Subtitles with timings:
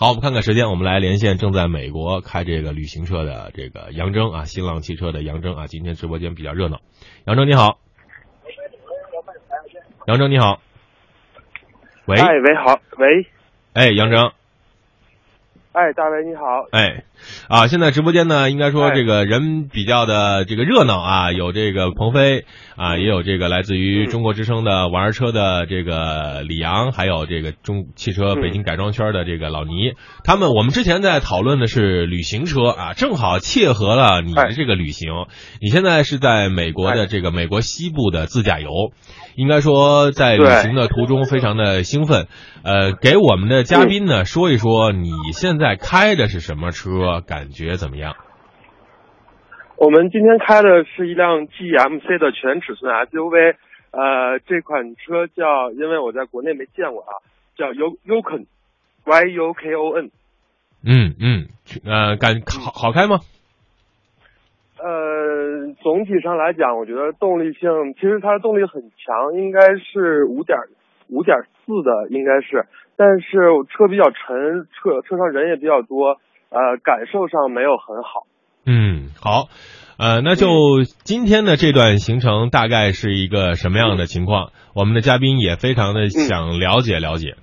[0.00, 6.78] 好，我们看看时间，我们来连线正在美国开这个旅行车的这个杨征啊，新浪汽车的杨征啊，今天直播间比较热闹。
[7.26, 7.78] 杨征你好，
[10.06, 10.62] 杨征你好，
[12.06, 13.26] 喂，哎，喂，好，喂，
[13.74, 14.32] 哎，杨征，
[15.72, 17.04] 哎，大伟你好，哎，
[17.48, 18.94] 啊，现在直播间呢，应该说哎。
[18.94, 22.46] 这个人比较的这个热闹啊，有这个鹏飞
[22.80, 29.92] 啊，也有这个来自于嗯中国之声的玩儿车的这个李阳，还有这个中汽车嗯北京改装圈的这个老倪，
[30.24, 35.10] 他们我们之前在讨论的是旅行车啊，正好切合了你的哎这个旅行。
[35.60, 38.70] 你现在是在美国的这个美国西部的自驾游，
[39.36, 42.28] 应该说在旅行的途中非常的兴奋。
[42.62, 48.14] 呃，给我们的嘉宾呢说一说你现在开的是什么车，感觉怎么样？
[49.80, 53.54] 我们今天开的是一辆 GMC 的全尺寸 SUV，
[53.92, 57.16] 呃，这款车叫，因为我在国内没见过啊，
[57.56, 60.10] 叫 U Yukon，Y U K O N，
[60.84, 61.48] 嗯嗯，
[61.86, 63.20] 呃，感好好开吗？
[64.76, 70.58] 呃，总体上来讲，我觉得动力性其实它的动力很强，应该是五点
[71.08, 73.38] 五点四的，应该是，但是
[73.70, 78.26] 车比较沉，车车上人也比较多，呃，感受上没有很好。
[78.66, 79.48] 嗯，好，
[79.98, 80.48] 呃，那就
[81.04, 84.52] 今天的这段行程大概是一个什么样的情况？
[84.74, 87.34] 我们的嘉宾也非常的想了解了解。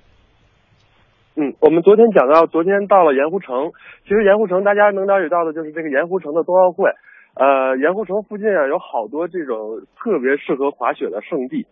[1.36, 3.72] 嗯，我们昨天讲到，昨天到了盐湖城。
[4.04, 6.90] 其实盐湖城大家能了解到的就是这个盐湖城的冬奥会。
[7.34, 11.66] 呃，盐湖城附近啊有好多这种特别适合滑雪的圣地，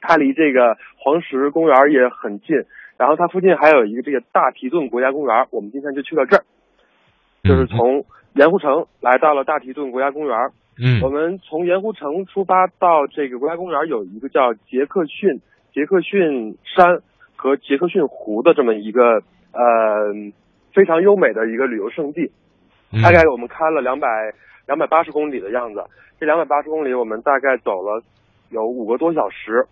[0.00, 2.64] 它离这个黄石公园也很近。
[2.98, 6.44] 然后它附近还有一个这个大提顿国家公园，我们今天就去了这儿，
[7.44, 10.36] 就是从盐湖城来到了大提顿国家公园。
[10.82, 15.40] 嗯我们从盐湖城出发到这个国家公园，有一个叫杰克逊
[15.74, 17.02] 杰克逊山
[17.36, 19.60] 和杰克逊湖的这么一个呃
[20.72, 22.30] 非常优美的一个旅游胜地。
[22.92, 24.08] 嗯大概我们开了两百
[24.66, 25.84] 两百八十公里的样子，
[26.18, 28.02] 这两百八十公里我们大概走了
[28.48, 29.66] 有五个多小时。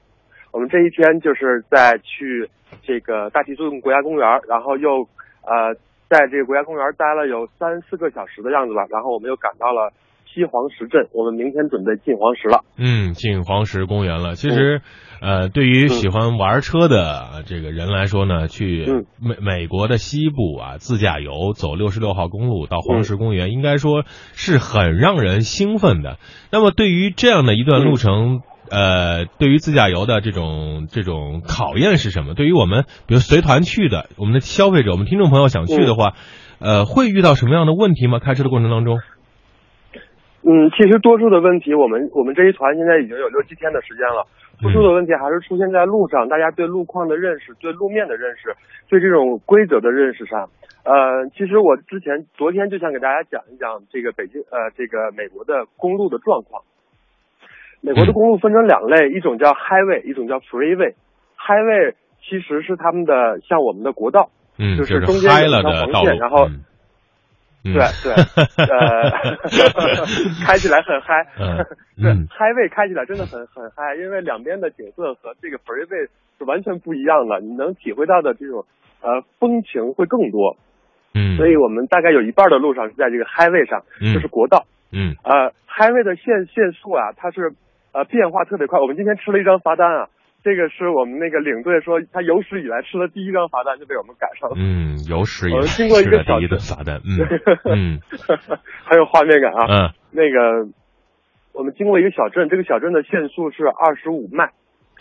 [0.53, 2.49] 我们这一天就是在去
[2.83, 5.09] 这个大提顿国家公园，然后又
[5.43, 5.75] 呃
[6.09, 9.93] 在这个国家公园待了有三四个小时的样子吧，然后我们又赶到了
[10.25, 12.65] 西黄石镇，我们明天准备进黄石了。
[12.77, 14.35] 嗯，进黄石公园了。
[14.35, 14.81] 其实，
[15.21, 26.19] 呃，对于喜欢玩车的这个人来说呢，去嗯美美国的西部啊自驾游，走六十六号公路到黄石公园，应该说是很让人兴奋的。
[26.53, 28.41] 那么，对于这样的一段路程，
[28.71, 32.35] 呃，对于自驾游的这种这种考验是什么？
[32.35, 36.15] 对于我们，比如随团去的，我们的消费者，我们听众朋友想去的话，
[36.61, 38.19] 呃，会遇到什么样的问题吗？
[38.19, 38.99] 开车的过程当中？
[40.43, 44.25] 嗯，其实多数的问题，我们我们这一团现在已经有六七天的时间了。
[44.61, 48.57] 多数的问题还是出现在路上，大家对路况的认识、对路面的认识、
[48.89, 50.51] 对这种规则的认识上。
[50.83, 56.63] 呃，其实我之前昨天就想给大家讲一讲这个北京呃这个美国的公路的状况。
[57.81, 60.95] 美国的公路分成两类，一种叫 highway，一种叫 freeway。
[61.39, 66.49] highway 其实是他们的像我们的国道，嗯，就是中间有一条黄线然后
[67.65, 68.13] 对对，
[68.67, 69.11] 呃，
[70.47, 71.57] 开起来很嗨，嗯
[72.01, 76.09] 对嗯，highway 开起来真的很很嗨，因为两边的景色和这个 freeway
[76.39, 78.65] 是完全不一样的，你能体会到的这种
[79.01, 80.57] 呃风情会更多。
[81.15, 84.15] 嗯，所以我们大概有一半的路上是在这个 highway 上，嗯。
[84.15, 84.65] 就是国道。
[84.93, 85.17] 嗯。
[85.25, 87.53] 呃，highway 的限限速啊，它是
[87.99, 88.79] 呃变化特别快。
[88.79, 90.07] 我们今天吃了一张罚单啊，
[90.45, 94.55] 这个是我们那个领队说他有史以来吃的第一张罚单就被我们赶上了。
[94.57, 97.19] 嗯，有史以来吃的第一顿罚单，嗯
[97.67, 98.01] 嗯
[98.87, 99.67] 很有画面感啊。
[99.67, 100.73] 嗯那个，
[101.53, 104.53] 我们经过一个小镇，这个小镇的限速是二十五迈，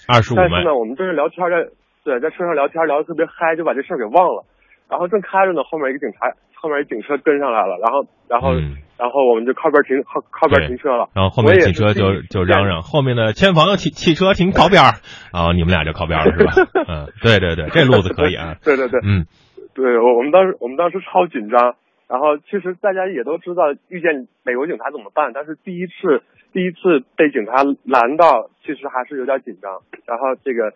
[0.06, 1.72] 二十五迈，但是呢，我们正是聊天在
[2.04, 4.44] 对在车上聊天聊的特别嗨，就把这事儿给忘了。
[4.90, 11.08] 然后正开着呢，后面一个警察，后面一警车跟上来了，然后然后、嗯然后我们就靠边停靠靠边停车了。
[11.14, 14.98] 然后后面警车就就嚷嚷，后面的前方汽汽车停靠边儿，
[15.32, 16.52] 啊，你们俩就靠边了是吧？
[16.90, 19.28] 嗯，对对对，这路子可以啊， 对对对，嗯
[19.76, 21.76] 对我我们当时我们当时超紧张，
[22.10, 29.78] 然后其实大家也都知道遇见美国警察怎么办，但是第一次第一次被警察拦到，其实还是有点紧张。
[30.10, 30.74] 然后这个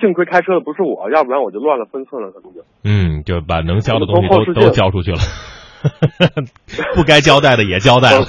[0.00, 2.64] 幸亏开车的不是我，要不然我就乱了分寸了，可能就。
[2.84, 5.18] 嗯，就把能交的东西都都交出去了。
[6.94, 8.26] 不该交代的也交代了，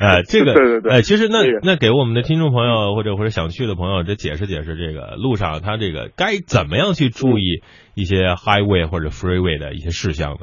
[0.00, 7.62] 呃， 这个，对对对呃，其实那那给我们的听众朋友或者或者想去的朋友，这解释解释这个路上他这个该怎么样去注意
[7.94, 10.40] 一些 highway 或者 freeway 的一些事项呢？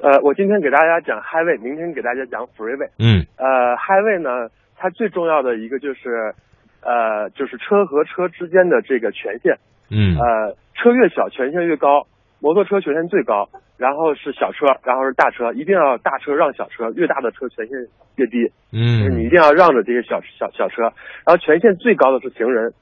[0.00, 2.88] 呃，我今天给大家讲 highway，明天给大家讲 freeway。
[2.98, 6.34] 嗯呃，highway 呢，它最重要的一个就是，
[6.82, 9.56] 呃，就是车和车之间的这个权限。
[9.90, 12.06] 嗯呃，车越小权限越高，
[12.40, 17.76] 摩托车权限最高，然后是小车，然后是大车，一定要大车让小车，越大的车权限
[18.16, 18.48] 越低。
[18.72, 22.72] 就是你一嗯定要让着这些小小小车，然后权限最高的是行人。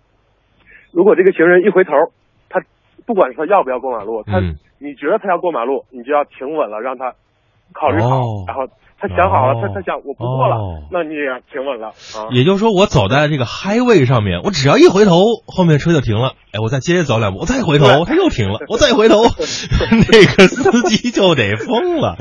[0.92, 1.92] 如果这个行人一回头，
[2.48, 2.60] 他
[3.06, 7.12] 不管是他要不要过马路，他、嗯你觉得他要过马路，你就要停稳了，让他
[7.74, 8.66] 考虑好，哦然后
[9.00, 12.28] 他想好了，哦他他想我不过了，哦那你也要停稳了啊。
[12.32, 16.34] 也就是说，我走在这个 highway 上面，我只要一回头，后面车就停了。
[16.52, 19.22] 哎，我再接着走两步，我再回头，他又停了，我再回头，
[20.12, 22.16] 那个司机就得疯了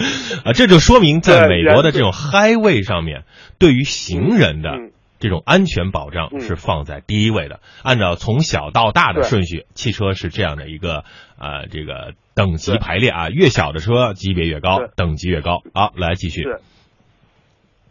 [0.46, 0.54] 啊！
[0.54, 3.24] 这就说明，在美国的这种 highway 上面，
[3.58, 6.40] 对于行人的嗯这种安全保障嗯。
[6.42, 7.60] 是放在第一位的。
[7.84, 11.04] 按照从小到大的顺序，汽车是这样的一个
[11.40, 15.62] 呃这个等级排列啊，越小的车级别越高，等级越高。
[15.74, 16.44] 好，来继续。
[16.44, 16.54] 对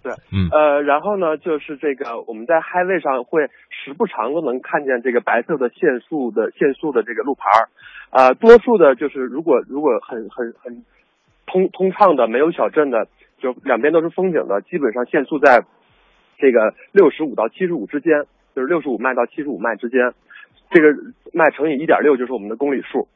[0.00, 0.48] 对，嗯。
[0.50, 7.68] 呃，然后呢，就是这个我们在 highway 上会时不常都能看见这个白色的限速的限速的这个路牌儿，
[8.10, 10.84] 呃，多数的就是如果如果很很很
[11.46, 13.06] 通通畅的没有小镇的，
[13.42, 15.64] 就两边都是风景的，基本上限速在
[16.38, 18.24] 这个六十五到七十五之间，
[18.54, 20.12] 就是六十五迈到七十五迈之间，
[20.70, 20.88] 这个
[21.32, 23.08] 迈乘以一点六就是我们的公里数。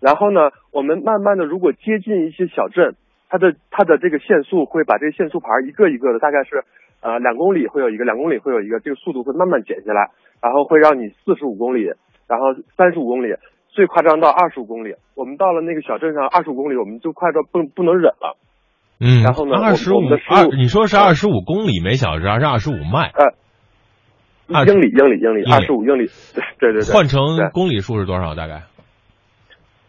[0.00, 2.94] 然后呢，我们慢慢的如果接近一些小镇，
[3.28, 6.62] 它的它的这个限速会把这个限速牌一个一个的，大概是
[7.00, 10.10] 呃两公里会有一个，两公里会有一个，这个速度会慢慢减下来，
[10.40, 11.90] 然后会让你四十五公里，
[12.28, 13.34] 然后三十五公里，
[13.68, 14.94] 最夸张到二十五公里。
[15.16, 18.36] 我们到了那个小镇上，二十五公里我们就快到不不能忍了。
[19.00, 23.10] 嗯，然后呢二十五二，你说是二十五公里每小时还是二十五迈？
[23.14, 28.34] 呃，二英里英里英里二十五英里，对对对对，换成公里数是多少？
[28.34, 28.64] 大概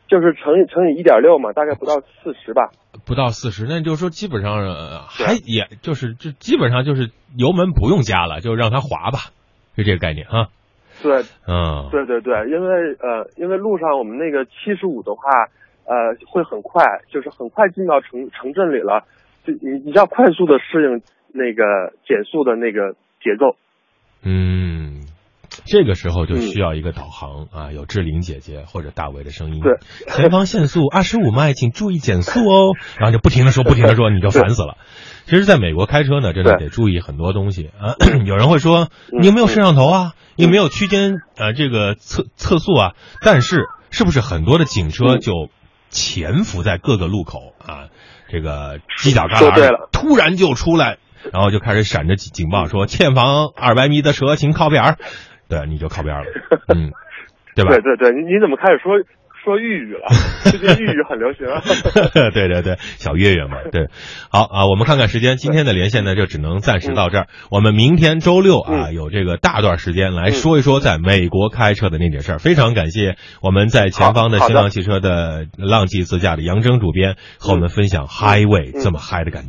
[0.07, 2.69] 就是乘以乘以一点六嘛，大概不到四十吧。
[3.05, 9.31] 不到四十，那就是说基本上呃还也就是这基本上就是油门不用加了，就让它滑吧，
[9.77, 10.49] 就这个概念哈。
[11.01, 15.21] 对嗯，对对对，因为呃，因为路上我们那个七十五的话，
[15.89, 19.05] 呃，会很快，就是很快进到城城镇里了，
[19.43, 21.01] 就你你要快速的适应
[21.33, 23.57] 那个减速的那个节奏。
[24.21, 25.01] 嗯，
[25.65, 29.61] 这个时候就需要一个导航、啊，有志玲姐姐或者大伟的声音。
[29.61, 29.77] 对，
[30.13, 32.75] 前方限速二十五迈，请注意减速哦。
[32.99, 34.77] 然后就不停的说，不停的说，你就烦死了。
[35.25, 37.95] 其实，在美国开车呢，真的得注意很多东西啊。
[38.25, 40.13] 有人会说，嗯你有没有摄像头啊？
[40.35, 42.93] 你有没有区间呃这个测测速啊？
[43.21, 45.49] 但是，是不是很多的警车嗯就
[45.89, 47.89] 潜伏在各个路口啊？
[48.29, 50.97] 这个犄角旮旯突然就出来，
[51.33, 54.97] 然后就开始闪着警警报说欠房二百米的车请靠边儿，
[55.49, 56.29] 对，你就靠边儿了，
[56.67, 56.91] 嗯，
[57.55, 57.71] 对吧？
[57.71, 59.01] 对对对，你你怎么开始说
[59.49, 60.05] 说豫语了？
[60.51, 61.47] 最近豫语很流行。
[62.33, 63.87] 对对对，小月月嘛，对，
[64.29, 72.39] 好啊，我们看看时间，今天的连线呢就只能暂时到这儿，我们明天周六啊嗯有这个大段时间来说一说在美国开车的那点事儿。
[72.39, 79.47] 非常感谢我们在前方的新浪汽车的浪迹自驾的杨征主编和我们分享 Highway 这么嗨的感觉。